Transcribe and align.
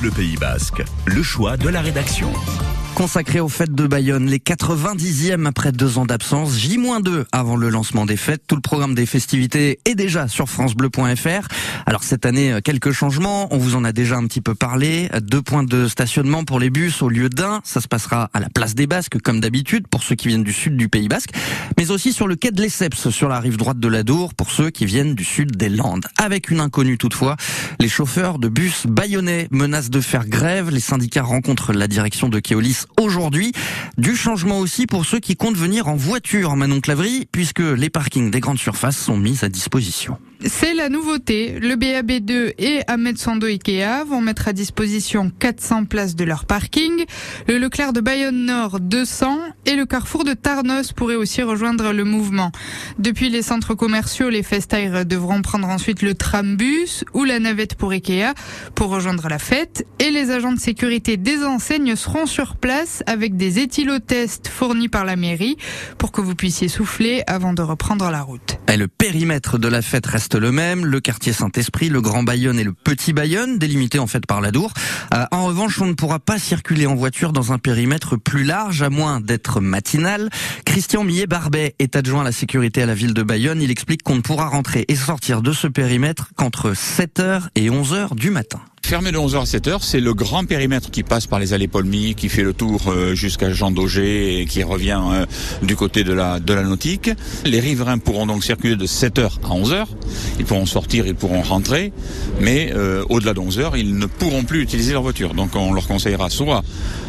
Bleu 0.00 0.10
Pays 0.10 0.36
Basque, 0.36 0.82
le 1.06 1.22
choix 1.22 1.56
de 1.56 1.68
la 1.68 1.80
rédaction 1.80 2.32
consacré 2.96 3.40
aux 3.40 3.50
fêtes 3.50 3.74
de 3.74 3.86
Bayonne, 3.86 4.24
les 4.24 4.38
90e 4.38 5.44
après 5.44 5.70
deux 5.70 5.98
ans 5.98 6.06
d'absence, 6.06 6.56
J-2 6.56 7.26
avant 7.30 7.54
le 7.54 7.68
lancement 7.68 8.06
des 8.06 8.16
fêtes. 8.16 8.44
Tout 8.46 8.54
le 8.54 8.62
programme 8.62 8.94
des 8.94 9.04
festivités 9.04 9.80
est 9.84 9.94
déjà 9.94 10.28
sur 10.28 10.48
francebleu.fr. 10.48 11.48
Alors 11.84 12.02
cette 12.02 12.24
année, 12.24 12.56
quelques 12.64 12.92
changements, 12.92 13.52
on 13.54 13.58
vous 13.58 13.74
en 13.76 13.84
a 13.84 13.92
déjà 13.92 14.16
un 14.16 14.26
petit 14.26 14.40
peu 14.40 14.54
parlé. 14.54 15.10
Deux 15.20 15.42
points 15.42 15.62
de 15.62 15.88
stationnement 15.88 16.44
pour 16.44 16.58
les 16.58 16.70
bus 16.70 17.02
au 17.02 17.10
lieu 17.10 17.28
d'un, 17.28 17.60
ça 17.64 17.82
se 17.82 17.86
passera 17.86 18.30
à 18.32 18.40
la 18.40 18.48
place 18.48 18.74
des 18.74 18.86
Basques 18.86 19.20
comme 19.20 19.40
d'habitude 19.40 19.88
pour 19.88 20.02
ceux 20.02 20.14
qui 20.14 20.28
viennent 20.28 20.44
du 20.44 20.54
sud 20.54 20.78
du 20.78 20.88
Pays 20.88 21.08
Basque, 21.08 21.32
mais 21.76 21.90
aussi 21.90 22.14
sur 22.14 22.26
le 22.26 22.34
quai 22.34 22.50
de 22.50 22.62
Lesseps, 22.62 23.10
sur 23.10 23.28
la 23.28 23.40
rive 23.40 23.58
droite 23.58 23.78
de 23.78 23.88
la 23.88 24.04
Dour 24.04 24.32
pour 24.32 24.50
ceux 24.50 24.70
qui 24.70 24.86
viennent 24.86 25.14
du 25.14 25.24
sud 25.24 25.54
des 25.54 25.68
Landes. 25.68 26.06
Avec 26.16 26.48
une 26.48 26.60
inconnue 26.60 26.96
toutefois, 26.96 27.36
les 27.78 27.88
chauffeurs 27.88 28.38
de 28.38 28.48
bus 28.48 28.86
bayonnais 28.86 29.48
menacent 29.50 29.90
de 29.90 30.00
faire 30.00 30.26
grève. 30.26 30.70
Les 30.70 30.80
syndicats 30.80 31.22
rencontrent 31.22 31.72
la 31.72 31.88
direction 31.88 32.28
de 32.28 32.40
Keolis 32.40 32.84
aujourd'hui. 33.00 33.52
Du 33.98 34.16
changement 34.16 34.58
aussi 34.60 34.86
pour 34.86 35.04
ceux 35.04 35.20
qui 35.20 35.36
comptent 35.36 35.56
venir 35.56 35.88
en 35.88 35.96
voiture, 35.96 36.56
Manon 36.56 36.80
Clavry, 36.80 37.28
puisque 37.30 37.60
les 37.60 37.90
parkings 37.90 38.30
des 38.30 38.40
grandes 38.40 38.58
surfaces 38.58 38.98
sont 38.98 39.16
mis 39.16 39.38
à 39.42 39.48
disposition. 39.48 40.18
C'est 40.44 40.74
la 40.74 40.90
nouveauté. 40.90 41.58
Le 41.60 41.76
BAB2 41.76 42.52
et 42.58 42.82
Ahmed 42.86 43.16
Sando 43.16 43.46
Ikea 43.46 44.04
vont 44.06 44.20
mettre 44.20 44.48
à 44.48 44.52
disposition 44.52 45.30
400 45.30 45.86
places 45.86 46.14
de 46.14 46.24
leur 46.24 46.44
parking. 46.44 47.04
Le 47.48 47.56
Leclerc 47.56 47.94
de 47.94 48.00
Bayonne 48.00 48.44
Nord 48.44 48.80
200 48.80 49.38
et 49.64 49.74
le 49.74 49.86
Carrefour 49.86 50.24
de 50.24 50.34
Tarnos 50.34 50.92
pourrait 50.92 51.14
aussi 51.14 51.42
rejoindre 51.42 51.92
le 51.92 52.04
mouvement. 52.04 52.52
Depuis 52.98 53.30
les 53.30 53.42
centres 53.42 53.74
commerciaux, 53.74 54.28
les 54.28 54.42
festaires 54.42 55.06
devront 55.06 55.40
prendre 55.40 55.68
ensuite 55.68 56.02
le 56.02 56.14
trambus 56.14 57.04
ou 57.14 57.24
la 57.24 57.38
navette 57.38 57.65
pour 57.74 57.90
Ikea 57.90 58.34
pour 58.74 58.88
rejoindre 58.88 59.28
la 59.28 59.38
fête 59.38 59.86
et 59.98 60.10
les 60.10 60.30
agents 60.30 60.52
de 60.52 60.60
sécurité 60.60 61.16
des 61.16 61.44
enseignes 61.44 61.96
seront 61.96 62.26
sur 62.26 62.56
place 62.56 63.02
avec 63.06 63.36
des 63.36 63.58
éthylotests 63.58 64.48
fournis 64.48 64.88
par 64.88 65.04
la 65.04 65.16
mairie 65.16 65.56
pour 65.98 66.12
que 66.12 66.20
vous 66.20 66.34
puissiez 66.34 66.68
souffler 66.68 67.22
avant 67.26 67.52
de 67.52 67.62
reprendre 67.62 68.10
la 68.10 68.22
route. 68.22 68.55
Le 68.74 68.88
périmètre 68.88 69.58
de 69.58 69.68
la 69.68 69.80
fête 69.80 70.06
reste 70.06 70.34
le 70.34 70.52
même, 70.52 70.84
le 70.84 71.00
quartier 71.00 71.32
Saint-Esprit, 71.32 71.88
le 71.88 72.02
Grand 72.02 72.22
Bayonne 72.22 72.58
et 72.58 72.64
le 72.64 72.74
Petit 72.74 73.14
Bayonne, 73.14 73.58
délimités 73.58 73.98
en 73.98 74.06
fait 74.06 74.26
par 74.26 74.42
la 74.42 74.50
Dour. 74.50 74.72
Euh, 75.14 75.24
en 75.30 75.46
revanche, 75.46 75.80
on 75.80 75.86
ne 75.86 75.94
pourra 75.94 76.18
pas 76.18 76.38
circuler 76.38 76.86
en 76.86 76.94
voiture 76.94 77.32
dans 77.32 77.52
un 77.52 77.58
périmètre 77.58 78.16
plus 78.16 78.44
large, 78.44 78.82
à 78.82 78.90
moins 78.90 79.20
d'être 79.20 79.60
matinal. 79.60 80.28
Christian 80.66 81.04
Millet-Barbet 81.04 81.74
est 81.78 81.96
adjoint 81.96 82.20
à 82.20 82.24
la 82.24 82.32
sécurité 82.32 82.82
à 82.82 82.86
la 82.86 82.94
ville 82.94 83.14
de 83.14 83.22
Bayonne. 83.22 83.62
Il 83.62 83.70
explique 83.70 84.02
qu'on 84.02 84.16
ne 84.16 84.20
pourra 84.20 84.48
rentrer 84.48 84.84
et 84.88 84.96
sortir 84.96 85.40
de 85.40 85.52
ce 85.52 85.68
périmètre 85.68 86.30
qu'entre 86.36 86.72
7h 86.72 87.48
et 87.54 87.70
11h 87.70 88.14
du 88.14 88.30
matin. 88.30 88.60
Fermé 88.86 89.10
de 89.10 89.18
11h 89.18 89.40
à 89.40 89.42
7h, 89.42 89.78
c'est 89.80 89.98
le 89.98 90.14
grand 90.14 90.44
périmètre 90.44 90.92
qui 90.92 91.02
passe 91.02 91.26
par 91.26 91.40
les 91.40 91.52
allées 91.52 91.66
Polmy, 91.66 92.14
qui 92.14 92.28
fait 92.28 92.44
le 92.44 92.52
tour 92.52 92.82
euh, 92.86 93.16
jusqu'à 93.16 93.50
Jean 93.50 93.72
Daugé 93.72 94.38
et 94.38 94.46
qui 94.46 94.62
revient 94.62 95.00
euh, 95.10 95.26
du 95.60 95.74
côté 95.74 96.04
de 96.04 96.12
la, 96.12 96.38
de 96.38 96.54
la 96.54 96.62
nautique. 96.62 97.10
Les 97.44 97.58
riverains 97.58 97.98
pourront 97.98 98.26
donc 98.26 98.44
circuler 98.44 98.76
de 98.76 98.86
7h 98.86 99.40
à 99.42 99.48
11h. 99.48 99.86
Ils 100.38 100.44
pourront 100.44 100.66
sortir, 100.66 101.04
ils 101.08 101.16
pourront 101.16 101.42
rentrer, 101.42 101.92
mais 102.40 102.70
euh, 102.76 103.02
au-delà 103.08 103.34
de 103.34 103.40
11h, 103.40 103.72
ils 103.76 103.98
ne 103.98 104.06
pourront 104.06 104.44
plus 104.44 104.62
utiliser 104.62 104.92
leur 104.92 105.02
voiture. 105.02 105.34
Donc 105.34 105.56
on 105.56 105.72
leur 105.72 105.88
conseillera 105.88 106.30
soit 106.30 106.62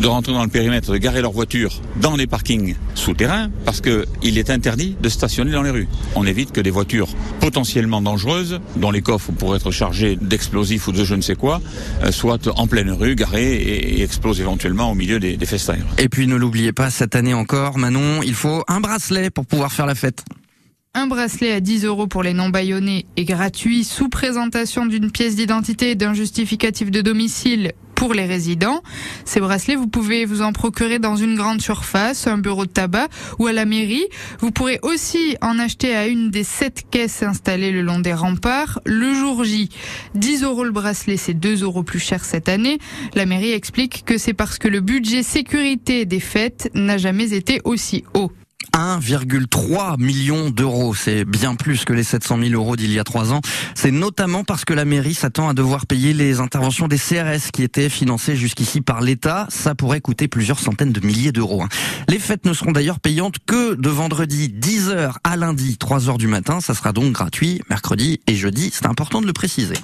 de 0.00 0.08
rentrer 0.08 0.32
dans 0.32 0.42
le 0.42 0.50
périmètre, 0.50 0.90
de 0.90 0.96
garer 0.96 1.22
leur 1.22 1.30
voiture 1.30 1.80
dans 2.00 2.16
les 2.16 2.26
parkings 2.26 2.74
souterrains, 2.96 3.48
parce 3.64 3.80
qu'il 3.80 4.38
est 4.38 4.50
interdit 4.50 4.96
de 5.00 5.08
stationner 5.08 5.52
dans 5.52 5.62
les 5.62 5.70
rues. 5.70 5.88
On 6.16 6.26
évite 6.26 6.50
que 6.50 6.60
des 6.60 6.70
voitures 6.70 7.10
potentiellement 7.38 8.02
dangereuses, 8.02 8.58
dont 8.74 8.90
les 8.90 9.02
coffres 9.02 9.30
pourraient 9.30 9.58
être 9.58 9.70
chargés 9.70 10.16
d'explosifs 10.20 10.88
ou 10.88 10.92
de 10.92 11.04
je 11.04 11.14
ne 11.14 11.22
sais 11.22 11.36
quoi, 11.36 11.59
euh, 12.02 12.10
soit 12.12 12.48
en 12.58 12.66
pleine 12.66 12.90
rue, 12.90 13.14
garé 13.14 13.54
et, 13.54 14.02
explose 14.02 14.40
éventuellement 14.40 14.90
au 14.90 14.94
milieu 14.94 15.20
des, 15.20 15.36
des 15.36 15.46
festaires. 15.46 15.84
Et 15.98 16.08
puis 16.08 16.26
ne 16.26 16.36
l'oubliez 16.36 16.72
pas, 16.72 16.90
cette 16.90 17.14
année 17.14 17.34
encore, 17.34 17.78
Manon, 17.78 18.22
il 18.22 18.34
faut 18.34 18.64
un 18.68 18.80
bracelet 18.80 19.30
pour 19.30 19.46
pouvoir 19.46 19.72
faire 19.72 19.86
la 19.86 19.94
fête. 19.94 20.24
Un 20.92 21.06
bracelet 21.06 21.52
à 21.52 21.60
10 21.60 21.84
euros 21.84 22.08
pour 22.08 22.24
les 22.24 22.32
non-baïonnés 22.32 23.06
est 23.16 23.24
gratuit 23.24 23.84
sous 23.84 24.08
présentation 24.08 24.86
d'une 24.86 25.12
pièce 25.12 25.36
d'identité 25.36 25.92
et 25.92 25.94
d'un 25.94 26.14
justificatif 26.14 26.90
de 26.90 27.00
domicile 27.00 27.72
pour 28.00 28.14
les 28.14 28.24
résidents. 28.24 28.82
Ces 29.26 29.40
bracelets, 29.40 29.76
vous 29.76 29.86
pouvez 29.86 30.24
vous 30.24 30.40
en 30.40 30.54
procurer 30.54 30.98
dans 30.98 31.16
une 31.16 31.36
grande 31.36 31.60
surface, 31.60 32.26
un 32.26 32.38
bureau 32.38 32.64
de 32.64 32.70
tabac 32.70 33.08
ou 33.38 33.46
à 33.46 33.52
la 33.52 33.66
mairie. 33.66 34.06
Vous 34.38 34.50
pourrez 34.50 34.78
aussi 34.80 35.36
en 35.42 35.58
acheter 35.58 35.94
à 35.94 36.06
une 36.06 36.30
des 36.30 36.42
sept 36.42 36.86
caisses 36.90 37.22
installées 37.22 37.72
le 37.72 37.82
long 37.82 37.98
des 37.98 38.14
remparts 38.14 38.80
le 38.86 39.12
jour 39.12 39.44
J. 39.44 39.68
10 40.14 40.44
euros 40.44 40.64
le 40.64 40.70
bracelet, 40.70 41.18
c'est 41.18 41.34
2 41.34 41.62
euros 41.62 41.82
plus 41.82 41.98
cher 41.98 42.24
cette 42.24 42.48
année. 42.48 42.78
La 43.14 43.26
mairie 43.26 43.52
explique 43.52 44.06
que 44.06 44.16
c'est 44.16 44.32
parce 44.32 44.56
que 44.56 44.68
le 44.68 44.80
budget 44.80 45.22
sécurité 45.22 46.06
des 46.06 46.20
fêtes 46.20 46.70
n'a 46.72 46.96
jamais 46.96 47.34
été 47.34 47.60
aussi 47.64 48.04
haut. 48.14 48.32
1,3 48.74 50.00
million 50.00 50.50
d'euros. 50.50 50.94
C'est 50.94 51.24
bien 51.24 51.54
plus 51.54 51.84
que 51.84 51.92
les 51.92 52.02
700 52.02 52.38
000 52.42 52.52
euros 52.52 52.76
d'il 52.76 52.92
y 52.92 52.98
a 52.98 53.04
trois 53.04 53.32
ans. 53.32 53.40
C'est 53.74 53.90
notamment 53.90 54.44
parce 54.44 54.64
que 54.64 54.74
la 54.74 54.84
mairie 54.84 55.14
s'attend 55.14 55.48
à 55.48 55.54
devoir 55.54 55.86
payer 55.86 56.12
les 56.12 56.40
interventions 56.40 56.88
des 56.88 56.98
CRS 56.98 57.50
qui 57.52 57.62
étaient 57.62 57.88
financées 57.88 58.36
jusqu'ici 58.36 58.80
par 58.80 59.00
l'État. 59.00 59.46
Ça 59.50 59.74
pourrait 59.74 60.00
coûter 60.00 60.28
plusieurs 60.28 60.58
centaines 60.58 60.92
de 60.92 61.04
milliers 61.04 61.32
d'euros. 61.32 61.62
Hein. 61.62 61.68
Les 62.08 62.18
fêtes 62.18 62.44
ne 62.44 62.52
seront 62.52 62.72
d'ailleurs 62.72 63.00
payantes 63.00 63.36
que 63.46 63.74
de 63.74 63.88
vendredi 63.88 64.48
10h 64.48 65.14
à 65.24 65.36
lundi 65.36 65.76
3h 65.80 66.18
du 66.18 66.26
matin. 66.26 66.60
Ça 66.60 66.74
sera 66.74 66.92
donc 66.92 67.12
gratuit 67.12 67.60
mercredi 67.68 68.20
et 68.26 68.34
jeudi. 68.34 68.70
C'est 68.72 68.86
important 68.86 69.20
de 69.20 69.26
le 69.26 69.32
préciser. 69.32 69.74